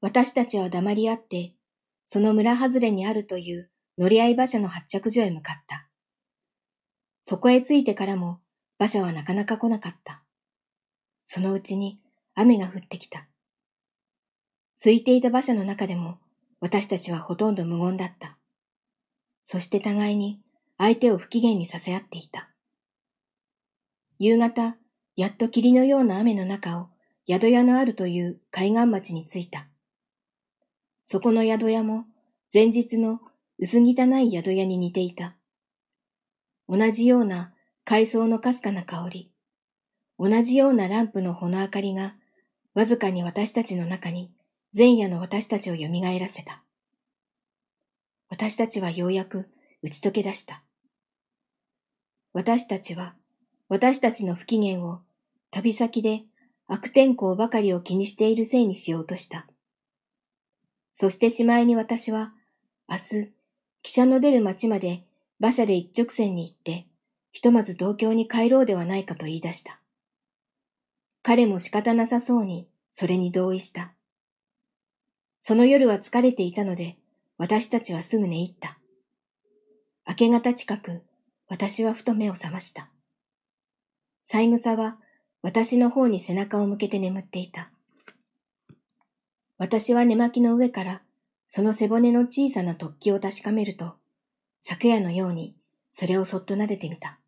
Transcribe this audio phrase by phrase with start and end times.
[0.00, 1.54] 私たちは黙り合って、
[2.06, 5.88] その村外れにあるという乗り合い馬車の発着所へ向かった。
[7.22, 8.40] そこへ着いてからも
[8.78, 10.22] 馬車はなかなか来なかった。
[11.26, 12.00] そのうちに
[12.34, 13.28] 雨が降ってきた。
[14.76, 16.18] 空いていた馬車の中でも
[16.60, 18.38] 私たちはほとんど無言だった。
[19.44, 20.40] そして互いに
[20.78, 22.50] 相手を不機嫌にさせ合っていた。
[24.18, 24.76] 夕方、
[25.16, 26.88] やっと霧のような雨の中を
[27.26, 29.69] 宿屋のあるという海岸町に着いた。
[31.12, 32.04] そこの宿屋も
[32.54, 33.18] 前日の
[33.58, 35.34] 薄汚い宿屋に似ていた。
[36.68, 37.52] 同じような
[37.84, 39.32] 海藻のかすかな香り、
[40.20, 42.14] 同じようなランプの穂の明かりが
[42.74, 44.30] わずかに私たちの中に
[44.72, 46.62] 前夜の私たちを蘇らせた。
[48.28, 49.48] 私たちはようやく
[49.82, 50.62] 打ち解け出した。
[52.32, 53.16] 私たちは
[53.68, 55.00] 私たちの不機嫌を
[55.50, 56.22] 旅先で
[56.68, 59.49] 悪天候ばかりを気にしているせいにしようとした。
[61.00, 62.34] そしてしまいに私は
[62.86, 63.32] 明日、汽
[63.84, 65.02] 車の出る町まで
[65.40, 66.88] 馬車で一直線に行って、
[67.32, 69.80] ひとまず東京に帰ろうではないかと言い出した。
[71.22, 73.94] 彼も仕方なさそうにそれに同意した。
[75.40, 76.98] その夜は疲れていたので、
[77.38, 78.78] 私たちはすぐ寝入った。
[80.06, 81.02] 明け方近く、
[81.48, 82.90] 私はふと目を覚ました。
[84.20, 84.98] 三草は
[85.40, 87.69] 私の方に背中を向けて眠っていた。
[89.60, 91.02] 私は寝巻きの上から
[91.46, 93.92] その背骨の小さな突起を確かめると、
[94.62, 95.54] 昨夜のように
[95.92, 97.20] それをそっと撫でてみた。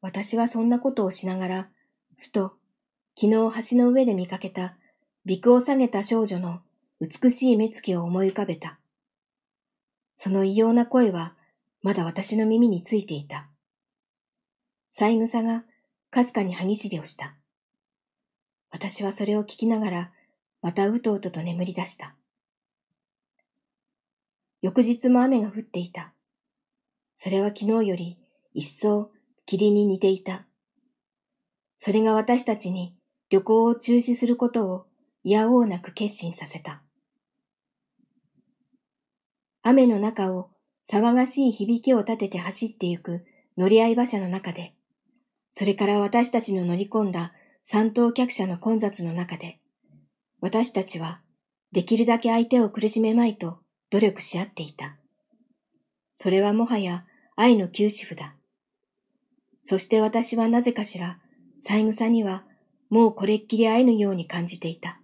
[0.00, 1.68] 私はそんなことをしながら、
[2.16, 2.54] ふと
[3.20, 4.74] 昨日橋の上で見かけた
[5.26, 6.60] 陸を下げた少女の
[7.02, 8.78] 美しい目つきを思い浮かべた。
[10.16, 11.34] その異様な声は
[11.82, 13.46] まだ私の耳についていた。
[14.88, 15.64] 三草が
[16.08, 17.34] かすかに歯ぎしりをした。
[18.70, 20.12] 私はそれを聞きながら、
[20.62, 22.14] またうとうとと眠り出した。
[24.62, 26.14] 翌日も雨が降っていた。
[27.16, 28.18] それは昨日より
[28.54, 29.10] 一層
[29.44, 30.46] 霧に似ていた。
[31.76, 32.94] それが私たちに
[33.28, 34.86] 旅行を中止することを
[35.24, 36.82] いやおうなく決心させた。
[39.64, 40.50] 雨の中を
[40.84, 43.24] 騒がしい響きを立てて走ってゆく
[43.56, 44.74] 乗り合い馬車の中で、
[45.50, 49.60] それから私たちの乗り込んだ三等客車の混雑の中で、
[50.42, 51.22] 私たちは
[51.70, 53.60] できるだけ相手を苦しめまいと
[53.90, 54.98] 努力し合っていた。
[56.12, 57.04] それはもはや
[57.36, 58.34] 愛の休止符だ。
[59.62, 61.20] そして私はなぜかしら、
[61.60, 62.44] 三草には
[62.90, 65.00] もうこれっきり会えぬように感じていた。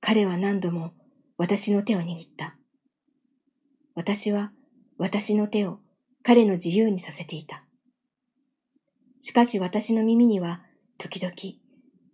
[0.00, 0.92] 彼は何度も
[1.36, 2.56] 私の手を握った。
[3.94, 4.50] 私は
[4.98, 5.78] 私の手を
[6.24, 7.64] 彼の自由にさせていた。
[9.20, 10.62] しかし私の耳には
[10.98, 11.32] 時々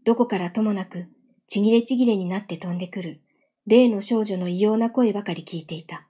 [0.04, 1.08] どこからともなく
[1.48, 3.20] ちぎれちぎれになって飛んでくる
[3.66, 6.06] 例の少女の異様な声ばかり聞いていた。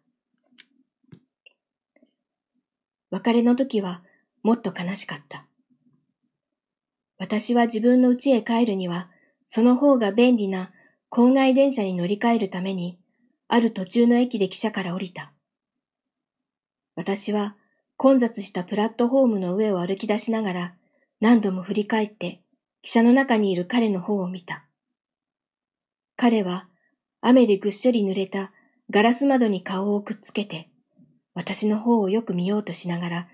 [3.11, 4.03] 別れの時は
[4.43, 5.47] もっと悲しかった。
[7.19, 9.09] 私は自分の家へ帰るには
[9.47, 10.73] その方が便利な
[11.11, 12.99] 郊外電車に乗り換えるために
[13.49, 15.33] ある途中の駅で汽車から降りた。
[16.95, 17.57] 私は
[17.97, 20.75] 混雑したプラットホームの上を歩き出しながら
[21.21, 22.43] 何度も振り返って
[22.85, 24.66] 汽車の中にいる彼の方を見た。
[26.17, 26.69] 彼は
[27.21, 28.53] 雨でぐっしょり濡れた
[28.91, 30.71] ガラス窓に顔をくっつけて
[31.35, 33.29] 私の方をよく見ようとしながら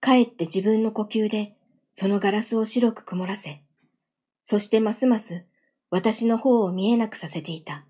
[0.00, 1.54] かえって自分の呼吸で
[1.92, 3.62] そのガラスを白く曇らせ、
[4.42, 5.46] そしてますます
[5.90, 7.86] 私の方を見えなくさせていた。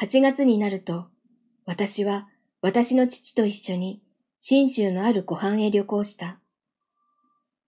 [0.00, 1.06] 8月になると
[1.66, 2.28] 私は
[2.62, 4.02] 私の父と一緒に
[4.40, 6.40] 新州のある湖畔へ旅行した。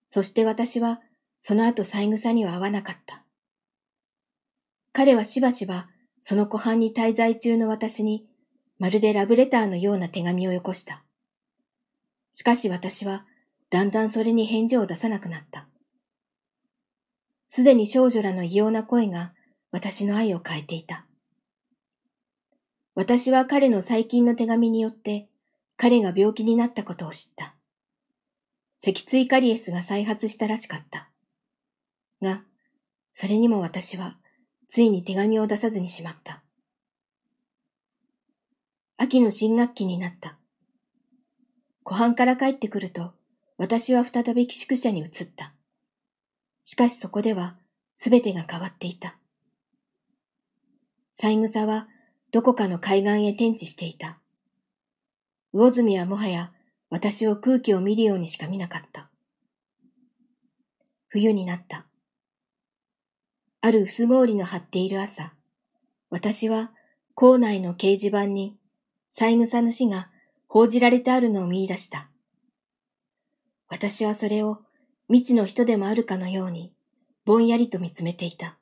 [0.08, 1.02] そして私は
[1.38, 3.27] その後三草には会わなかった。
[4.92, 5.88] 彼はしばしば
[6.20, 8.26] その湖畔に滞在中の私に
[8.78, 11.04] まるでラブレターのような手紙をよこした。
[12.32, 13.26] しかし私は
[13.70, 15.66] だんだんそれに返事を出さなくなった。
[17.48, 19.32] すでに少女らの異様な声が
[19.72, 21.06] 私の愛を変えていた。
[22.94, 25.28] 私は彼の最近の手紙によって
[25.76, 27.54] 彼が病気になったことを知った。
[28.78, 31.08] 脊椎カリエスが再発したらしかった。
[32.22, 32.42] が、
[33.12, 34.16] それにも私は
[34.68, 36.42] ついに手紙を出さずにしまった。
[38.98, 40.36] 秋の新学期になった。
[41.82, 43.12] 湖畔から帰ってくると、
[43.56, 45.54] 私は再び寄宿舎に移った。
[46.64, 47.56] しかしそこでは、
[47.96, 49.16] すべてが変わっていた。
[51.12, 51.88] 三草は
[52.30, 54.18] どこかの海岸へ転地していた。
[55.52, 56.52] 魚住はもはや
[56.90, 59.08] 私を空気を見るようにしか見なかった。
[61.08, 61.87] 冬になった。
[63.60, 65.32] ある薄氷の張っている朝、
[66.10, 66.70] 私は
[67.14, 68.56] 校内の掲示板に
[69.10, 70.10] 三枝の死が
[70.46, 72.08] 報じられてあるのを見出した。
[73.68, 74.60] 私はそれを
[75.08, 76.72] 未知の人でもあるかのように
[77.24, 78.57] ぼんやりと見つめていた。